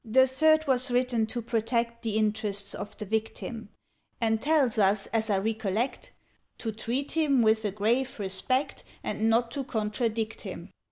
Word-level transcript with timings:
"The 0.03 0.25
Third 0.25 0.65
was 0.65 0.89
written 0.89 1.27
to 1.27 1.43
protect 1.43 2.01
The 2.01 2.17
interests 2.17 2.73
of 2.73 2.97
the 2.97 3.05
Victim, 3.05 3.69
And 4.19 4.41
tells 4.41 4.79
us, 4.79 5.05
as 5.13 5.29
I 5.29 5.35
recollect, 5.35 6.11
To 6.57 6.71
treat 6.71 7.11
him 7.11 7.43
with 7.43 7.63
a 7.65 7.71
grave 7.71 8.17
respect, 8.17 8.83
And 9.03 9.29
not 9.29 9.51
to 9.51 9.63
contradict 9.63 10.41
him." 10.41 10.71